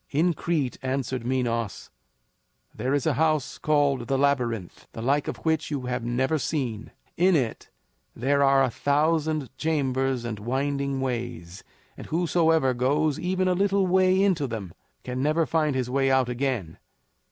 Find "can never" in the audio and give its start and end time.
15.03-15.45